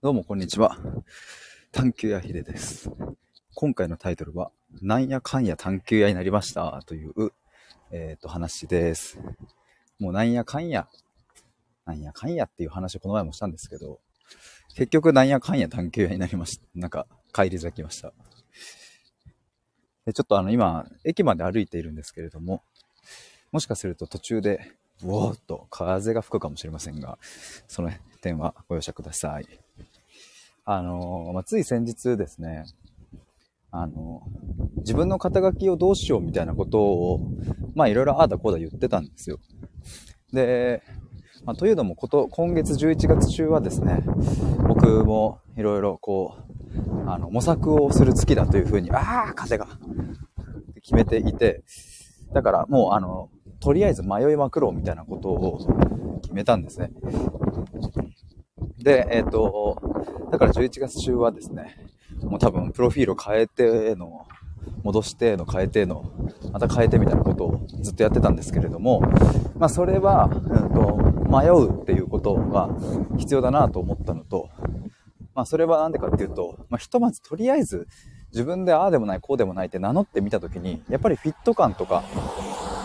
[0.00, 0.78] どうもこんにちは。
[1.72, 2.88] 探求屋ひでです。
[3.56, 7.32] 今回のタイトルは、なんやかんや探求屋になりましたという、
[7.90, 9.18] えっ、と話です。
[9.98, 10.86] もうなんやかんや、
[11.84, 13.98] なんやかんやっていう話をこの前もしたんですけど、
[14.76, 16.64] 結局なんやかんや探求屋になりました。
[16.76, 18.12] なんか、帰り咲きました。
[20.06, 22.62] でちょっとあの今、駅まで歩いているんですけれども、
[23.50, 24.60] もしかすると途中で、
[25.02, 27.18] うおーっと風が吹くかもしれませんが、
[27.66, 27.90] その
[28.20, 29.67] 点はご容赦ください。
[30.70, 32.64] あのまあ、つい先日ですね、
[33.70, 34.20] あの
[34.76, 37.20] 自分の肩書きをどうしようみたいなことを、
[37.74, 39.38] まあいろいろああだこうだ言ってたんですよ。
[40.30, 40.82] で、
[41.46, 44.02] まあ、というのもこと、今月11月中はですね、
[44.68, 49.68] 僕もいろいろこう、あの、模索をする月だというふうに、ああ、風が、
[50.82, 51.64] 決めていて、
[52.34, 56.90] だからもうあの、とりあえず迷いまくろうみたいなことを決めたんですね。
[58.78, 59.80] で、えっ、と、
[60.30, 61.76] だから11月中はですね、
[62.22, 64.26] もう多分プロフィールを変えての、
[64.82, 66.12] 戻しての変えての、
[66.52, 69.00] また変えてみたいなことをずっとやってたんですけれども、
[69.58, 70.96] まあそれは、うんと、
[71.28, 72.70] 迷うっていうことが
[73.18, 74.48] 必要だなと思ったのと、
[75.34, 77.86] まあそれはなんでかっていうと、まあひとまずとりあえず
[78.32, 82.04] 自分でああでもないこうでもないって名乗ってみたときに、やっぱりフィット感とか、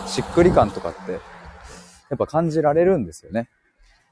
[0.06, 1.18] しっくり感とかって、や
[2.14, 3.48] っぱ感じられるんですよね。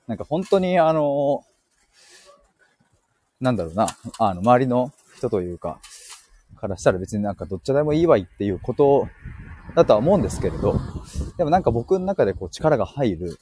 [0.06, 1.42] なんか本当にあの、
[3.42, 5.80] なんだろうな、あの、周りの人というか、
[6.56, 9.08] からしたら別になんかどっちでもいいわいっていうこと
[9.74, 10.80] だとは思うんですけれど、
[11.36, 13.38] でもなんか僕の中でこう力が入る、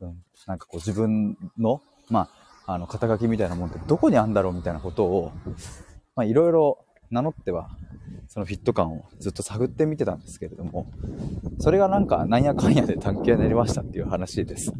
[0.00, 2.28] うん、なんかこう自分の、ま
[2.66, 5.32] あ、あの、肩書きみたいなもんってどこにあんだろうみたいなことを、
[6.14, 6.78] まあいろいろ
[7.10, 7.68] 名乗っては、
[8.28, 10.86] そのフィット感をずっと探ってみてたんですけれども、
[11.58, 14.72] それがなんかなんやかんやで探求になりましたっていう話です。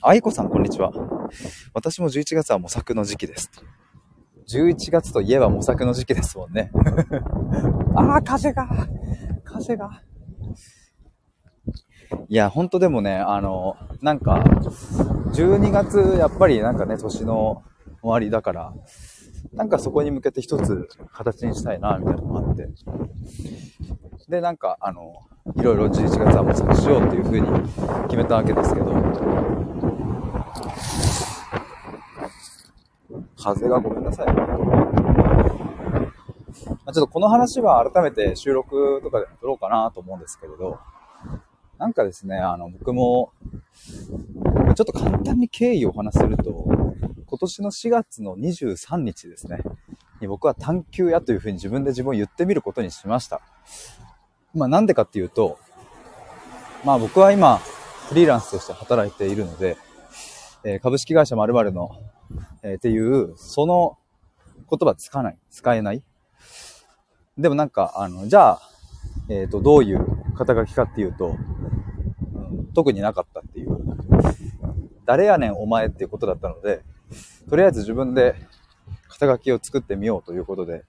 [0.00, 1.13] 愛子さんこんにちは。
[1.72, 3.50] 私も11月は模索の時期です。
[4.48, 6.70] 11月といえば模索の時期ですもんね。
[7.96, 8.68] ああ、風が、
[9.44, 10.02] 風が。
[12.28, 14.44] いや、ほんとでもね、あの、なんか、
[15.32, 17.62] 12月、やっぱりなんかね、年の
[18.02, 18.72] 終わりだから、
[19.52, 22.68] なんかそこに向けて一つ形にしたいな、みたいなのもあって。
[24.28, 25.14] で、なんか、あの、
[25.56, 27.48] いろいろ11月は模索しようっていう風に
[28.04, 28.86] 決めたわけですけど、
[33.44, 34.26] 風がごめんなさい。
[36.86, 40.78] ま、ちょっとこの話は改めて収録とかで撮ろうかなと思うんですけれど、
[41.78, 43.32] なんかですね、あの、僕も、
[43.74, 46.64] ちょっと簡単に経緯をお話しすると、
[47.26, 49.58] 今年の4月の23日ですね、
[50.20, 53.42] に僕は探求屋というふうに自分で自分を言ってみることにしました。
[54.54, 55.58] まあなんでかっていうと、
[56.84, 57.58] まあ僕は今、
[58.08, 59.76] フリーランスとして働いているので、
[60.64, 61.90] え株式会社〇〇の、
[62.62, 63.98] えーっていう、その
[64.70, 66.02] 言葉使わない、使えない。
[67.38, 68.60] でもなんか、あの、じゃあ、
[69.28, 71.36] えっ、と、どういう肩書きかっていうと、
[72.74, 73.76] 特になかったっていう。
[75.06, 76.82] 誰やねんお前っていうことだったので、
[77.48, 78.34] とりあえず自分で
[79.08, 80.84] 肩書きを作ってみようということで、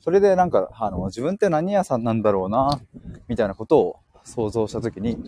[0.00, 2.80] それでなんか、あの、自分って何屋さんなんだろうな、
[3.28, 5.18] みたいなことを想像したときに、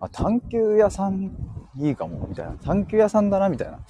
[0.00, 1.30] あ、探求屋さん
[1.78, 2.52] いいかも、みたいな。
[2.52, 3.80] 探求屋さんだな、みたいな。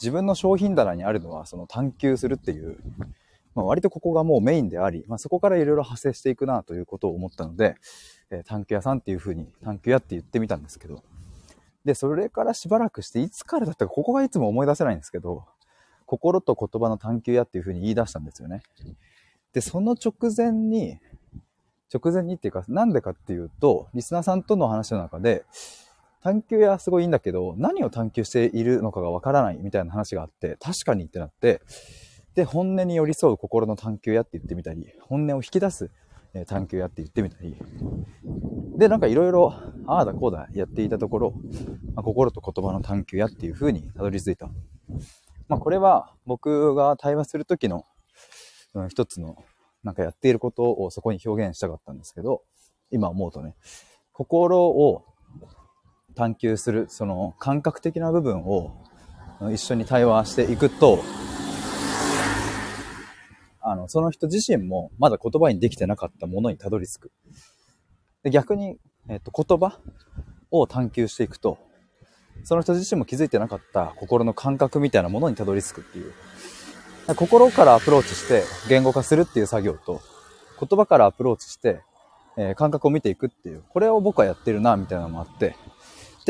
[0.00, 2.78] 自分の商品棚にあるのは、その探求するっていう、
[3.54, 7.76] まあ、割とここがもうメインであり、まあ、そこからいろいろ派生していくな、ということを思ったので、
[8.30, 11.02] えー探求屋さんっていうふうに、探求屋って言ってみたんですけど、
[11.84, 15.44] で、それからしばらくして、いつからだったか、ここがいつも思い出せないんですけど、
[16.06, 18.62] 心と言葉の探求屋っていうふうに言い出したんですよね。
[19.52, 20.98] で、その直前に、
[21.92, 25.44] 直前にっていうか、なんでかっていうと、リスナーさんとの話の中で、
[26.22, 31.62] 探求屋すごいいいんだけど、何を探求しているのかがわからないみたいな話があって、確かにってなって、
[32.34, 35.90] で、本音に寄り添う心の探求屋って言ってみたり、本音を引き出す
[36.34, 37.56] え探求屋って言ってみたり、
[38.76, 39.54] で、なんかいろいろ、
[39.86, 41.32] ああだこうだやっていたところ、
[41.94, 44.46] まあ、心と言葉の探求屋っていう風にたどり着いた。
[45.48, 47.84] まあこれは僕が対話する時の、
[48.74, 49.36] うん、一つの、
[49.82, 52.42] なんかやっていることをそこに表現したかったんですけど、
[52.90, 53.56] 今思うとね、
[54.12, 55.04] 心を
[56.14, 58.72] 探求する、その感覚的な部分を
[59.52, 61.02] 一緒に対話していくと、
[63.60, 67.12] あの、その人自身もまだ言葉にできてなかったものにたどり着く。
[68.22, 68.78] で逆に、
[69.08, 69.78] えっ、と、言葉
[70.50, 71.58] を探求していくと、
[72.44, 76.12] その人自身も気づいてなかった心の感覚みたいなものにたどり着くっていう。
[77.14, 80.00] 心からアプローチして言語化するっていう作業と、
[80.58, 81.80] 言葉からアプローチして、
[82.36, 85.56] えー感覚を見ていくっていう、これを僕はやってるな、みたいなのもあって、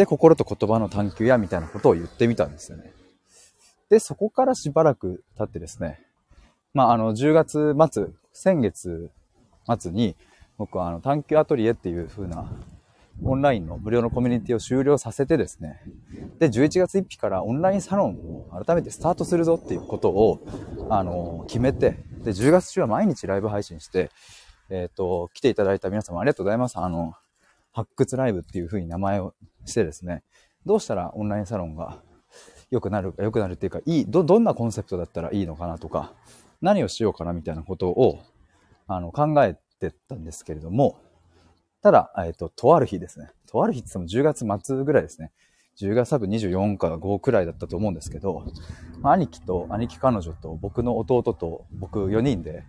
[0.00, 2.94] で、心と言葉の探求やみたいなことを言ってみたんですよね。
[3.91, 6.00] で、そこからしばらく経ってですね、
[6.73, 9.11] まあ、あの、10月末、先月
[9.79, 10.17] 末に、
[10.56, 12.50] 僕はあの、探求アトリエっていう風な、
[13.23, 15.82] オンラインの無料のコミュニティを終了させてですね、
[16.38, 20.41] で、11月1日からオンラインサロンを改めてスタートするぞっていうことを、
[20.88, 24.11] あの、決めて、で、10月中は毎日ライブ配信して、
[24.70, 26.79] えっ、ー、と、来ていただいた皆様ありがとうございます。
[26.79, 27.12] あの、
[27.73, 29.35] 発掘ライブっていう風に名前を
[29.65, 30.23] してですね、
[30.67, 32.03] どうしたらオンラインサロンが
[32.71, 36.13] 良くなるか、良くなるっていうか、いい、ど、どんなコンセプトだったらいいのかなとか、
[36.61, 38.21] 何をしようかなみたいなことを、
[38.87, 40.99] あの、考えてたんですけれども、
[41.83, 43.31] ただ、えっ、と、とある日ですね。
[43.49, 45.33] とある日って言っても10月末ぐらいですね。
[45.79, 48.45] 10月多分24か5くらいだったと思うんですけど、
[49.03, 52.65] 兄貴と兄貴彼女と僕の弟と僕4人で、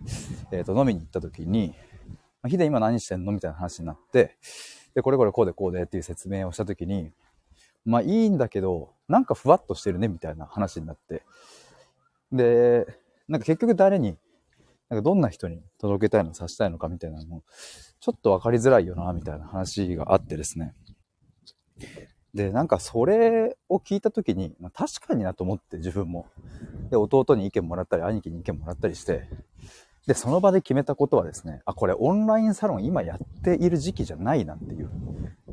[0.50, 1.74] えっ、と、飲みに行った時に、
[2.48, 4.36] ヒデ今何してんのみたいな話になって、
[4.94, 7.12] で、これこれこうでこうでっていう説明をした時に、
[7.84, 11.22] まあいいんだけど、なんかふわっとしてるねみたいな話になって、
[12.30, 12.86] で、
[13.28, 14.16] なんか結局誰に、
[14.88, 17.42] なんかどんな人に届けたいの、さしたいのかみたいなのも
[18.00, 20.74] ちょっとわかりづらいよな、みたいな話があってですね。
[22.34, 26.26] で、なんかそれを聞いた時に、まあ、確かになと思って自分も。
[26.90, 29.28] で、弟に意見もらったり、兄貴に意見もらったりして、
[30.06, 34.90] で、その場で決めたことはですね、あ、これオンラインサロン今やっている時期じゃないなっていう。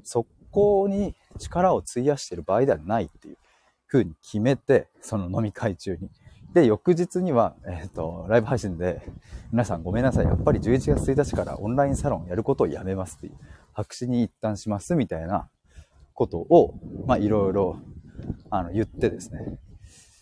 [0.04, 3.38] そこに力を費やしてる場合ではないっていう
[3.88, 6.10] 風に決めて、その飲み会中に。
[6.54, 9.02] で、翌日には、えっ、ー、と、ライブ配信で、
[9.52, 10.26] 皆さんごめんなさい。
[10.26, 13.34] やっぱり11月1日からオンラインサロンやることをやめますっていう、
[13.74, 15.48] 白紙に一旦しますみたいな
[16.14, 16.74] ことを、
[17.06, 17.78] まあ、いろいろ、
[18.50, 19.60] あの、言ってですね。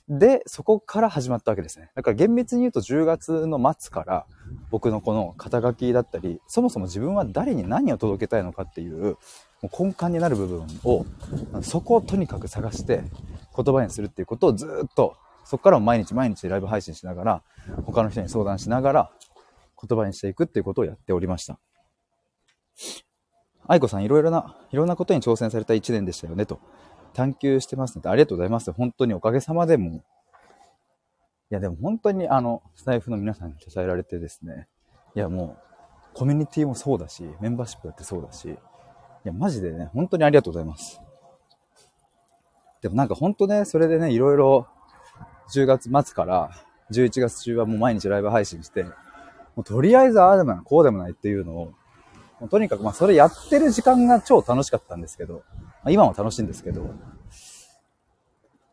[0.10, 1.92] で、そこから始まったわけですね。
[1.96, 4.26] だから厳密に言うと10月の末から
[4.72, 9.18] 僕のこの肩書きだったり、そもそも自分は誰に何を届けたいのかっていう、
[9.62, 11.06] もう根幹になる部分を、
[11.62, 13.04] そこをとにかく探して
[13.56, 17.44] 言葉にするっていうことをずっと、そこからも毎日毎日ライブ配信しながら、
[17.86, 19.12] 他の人に相談しながら
[19.82, 21.60] 言葉にしていくっていうことをやっておりました。
[23.68, 26.62] 愛子さん、いろいろな、いろんなことに挑戦された一年でしたよね、と。
[27.18, 28.72] 探求してますので、ありがとうございます。
[28.72, 29.90] 本当におかげさまでも。
[29.90, 30.02] い
[31.50, 34.68] や、でも本当にあの、スタイフの皆さんに支えられてですね。
[35.16, 35.58] いや、も
[36.14, 38.58] う、コミュニティもそうだし、メンバーシップだってそうだし、い
[39.24, 41.02] や、マジでね、本当にありがとうございます。
[42.82, 44.68] でもなんか本当ね、それでね、いろいろ、
[45.52, 46.52] 10月末から
[46.92, 48.92] 11月中はもう毎日ライブ配信して、も
[49.58, 51.74] うとりあえずああでもない、こうでもないっていうのを、
[52.40, 55.42] もうとにかくまあそれやってる時間が超楽しかったんですけど、
[55.84, 56.90] ま、今も楽しいんですけど、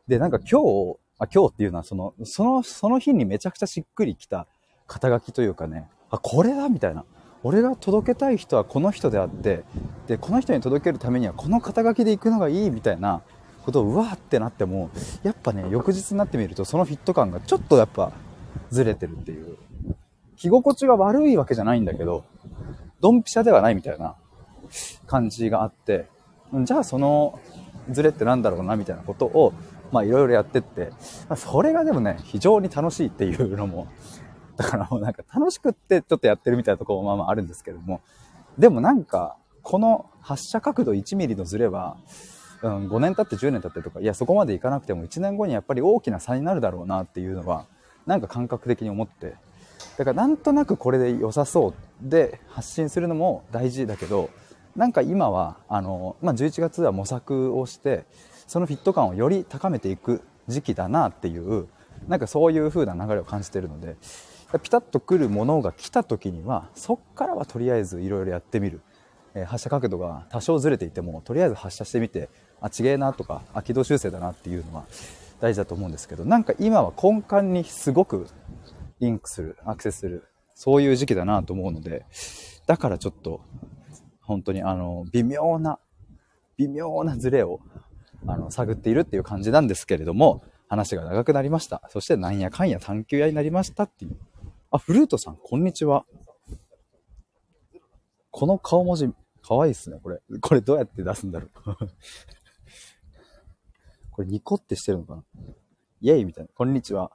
[0.09, 4.47] で、なんか今日、あ今日っていうのはその、その、その日にめちゃくちゃしっくりきた
[4.87, 7.05] 肩書きというかね、あ、これだみたいな。
[7.43, 9.65] 俺が届けたい人はこの人であって、
[10.07, 13.23] で、この人に届けるためにはこの肩書きで行くのがいいみたいな
[13.65, 14.91] ことをうわーってなっても、
[15.23, 18.13] やっぱね、翌日になってみるとそのフィット感がちょっとやっぱ
[18.71, 19.57] ずれてるっていう。
[20.37, 22.25] 着心地が悪いわけじゃないんだけど、
[23.01, 24.17] ドンピシャではないみたいな
[25.07, 26.09] 感じがあって、
[26.63, 27.41] じゃあその
[27.91, 29.53] ズレってなんだろうなみたいなことを、
[29.91, 30.91] まあいろいろやってって、
[31.29, 33.89] まあ、それがでもね、非常に楽しいっていうのも
[34.57, 38.01] だからもうなんか楽しくってちょっとやってるみたいなところもまあまああるんですけれども、
[38.59, 41.97] でもなんか、この発射角度1ミリのズレは、
[42.63, 47.67] うん、5年経って10年経ってとか、いや、そこまでいかなくても1年後にやっぱり大きな差になるだろうなっていうのは、
[48.07, 49.35] なんか感覚的に思って、
[49.97, 54.31] だからなんとなくこれで良さそうで発信するのも大事だけど、
[54.77, 58.05] なんか今は、あの、まあ、11月は模索をして、
[58.47, 61.69] そのフィット感をより高めていく時期だなっていう、
[62.09, 63.97] なんかそういう風な流れを感じてるので、
[64.59, 68.81] ピタッとくるものが来た時にはそっからはとりあえずいろいろやってみる、
[69.35, 72.29] え、発射角度が多少ずれていてもとりあえず発射してみて
[72.61, 74.85] あちげえなとかあ軌道修正だなっていうのは
[75.41, 78.29] 大事だと思うんですけどなんか今は根幹にすごく
[79.01, 82.07] リンクするアクセスするそういう時期だなと思うので
[82.67, 83.41] だからちょっと
[84.25, 85.79] 本当にあの微妙な
[86.57, 87.61] 微妙なズレを
[88.27, 91.83] あの探っているっていう感じなんですけれども話が長くなりました。
[91.91, 94.17] そしてなんやかんや探求屋になりましたっていう
[94.75, 96.05] あ、フルートさん、こんにちは。
[98.33, 99.09] この顔文字、
[99.41, 100.21] かわいいっすね、これ。
[100.41, 101.51] これどうやって出すんだろう。
[104.11, 105.23] これニコってしてるのかな
[106.01, 106.51] イェイみたいな。
[106.57, 107.13] こんにちは。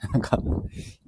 [0.12, 0.38] なんか、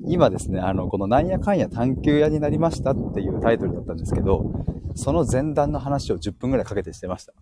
[0.00, 4.50] 今ですね、あの、このなんやかんや探求屋になりましたっていうタイトルだったんですけど、
[4.94, 7.34] その前段の話を10分くらいかけてしてました。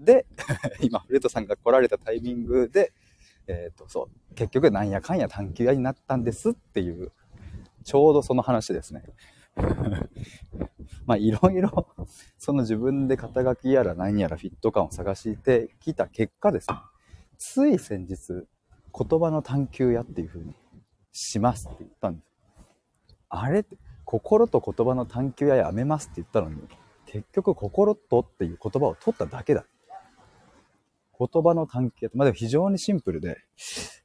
[0.00, 0.26] で、
[0.82, 2.92] 今、フルートさんが来られたタイミングで、
[3.46, 7.12] えっ、ー、と、そう、結局なんやかんや探求屋になったんですっていう、
[7.84, 9.04] ちょうどその話ですね。
[11.06, 11.88] まあいろいろ、
[12.36, 16.76] その自分で肩書きやら何やらフィット感を探してきた結果ですね、
[17.38, 18.46] つい先日、
[18.92, 20.54] 言葉の探求やっていう風に
[21.16, 22.26] しますって言ったんです。
[23.28, 26.56] あれって、心と言葉の探求ややめますって言ったのに、
[27.06, 29.64] 結局心とっていう言葉を取っただけだ。
[31.18, 33.38] 言葉の探求まあでも非常にシンプルで、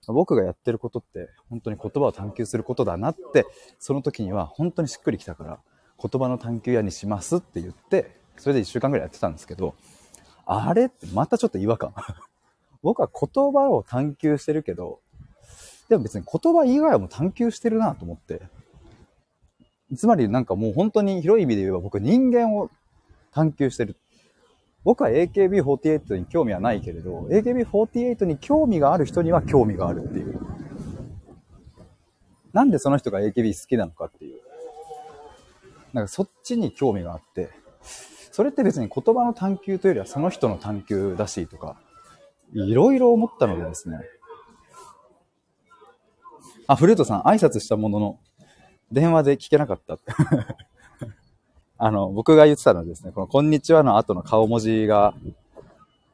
[0.08, 3.46] 僕がやってることって本当に言葉を探求することだなって、
[3.80, 5.60] その時には本当にしっくりきたから、
[6.02, 9.76] 言葉の探求屋にしますって言って、それで1週間ぐらいやってたんですけど、
[10.46, 11.94] あれってまたちょっと違和感。
[12.82, 15.02] 僕は言葉を探求してるけど、
[15.92, 18.44] でも別に言葉以外も探求してるなと思って。
[19.98, 22.70] つまりなんかもう本当に広い意味で言えば僕人間を
[23.34, 23.98] 探求してる。
[24.86, 30.40] 僕は AKB48 に興味はないけれど、AKB48 に興味がある人には興味があるっていう。
[32.54, 34.40] なんでその人が AKB 好きなのかっていう。
[35.92, 37.50] なんかそっちに興味があって、
[38.32, 41.76] それって別に言葉の探求というよりはその人の探求だしとか、
[42.54, 43.98] いろいろ思ったのでですね。
[46.72, 48.20] あ、フルートさん挨拶したものの、
[48.94, 50.00] 電話で聞けなかった。
[51.78, 55.14] あの、僕が言ってたのはですね、このこんにちはの後の顔文字が、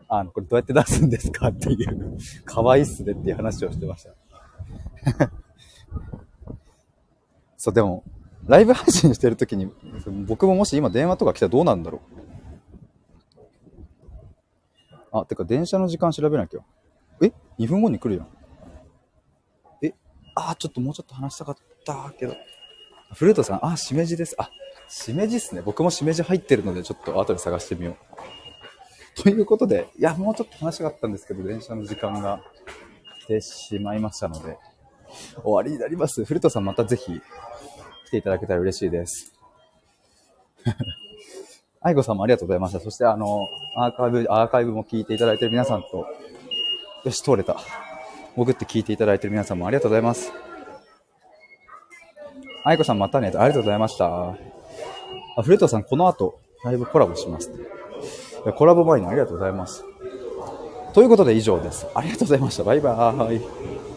[0.08, 5.30] あの、これどうやって出すんですかっていう、可愛いっすねっていう話をしてました。
[7.58, 8.04] そう、でも、
[8.48, 9.72] ライブ配信してるときに、
[10.26, 12.02] 僕ももし今電話とか来たらどうなんだろ
[15.12, 15.20] う。
[15.20, 16.62] あ、てか電車の時間調べなきゃ。
[17.22, 18.37] え ?2 分後に来るやん。
[20.38, 22.36] えあ、ちょっともうちょっと話したかったけど。
[23.14, 24.36] フルートさん、あ、しめじです。
[24.38, 24.50] あ、
[24.90, 25.62] しめじっすね。
[25.62, 27.98] 僕もしめじ入ってるので、ちょっと後で探してみよ
[29.18, 29.24] う。
[29.24, 32.42] ということで、いや、もうちょっと話したかったんですけど、電車の時間が
[33.24, 34.58] 来てしまいましたので、
[35.44, 36.24] 終わりになります。
[36.26, 37.20] 古田さんまたぜひ
[38.08, 39.34] 来ていただけたら嬉しいです。
[41.82, 42.80] 愛子さんもありがとうございました。
[42.80, 46.06] そして、あの、アーカイブ、アーカイブも聞いていただいてる皆さんと、
[47.06, 47.58] よし、通れた。
[48.38, 50.32] 潜って聞いていただいている皆さんもありがとうございます。
[52.64, 54.06] 愛子さんまたね、ありがとうございました。
[54.06, 54.36] あ、
[55.42, 57.52] フレットさん、この後、ライブコラボします。
[58.56, 59.84] コラボ前にありがとうございます。
[60.94, 61.88] ということで以上です。
[61.96, 62.64] ありがとうございました。
[62.64, 63.97] バイバーイ。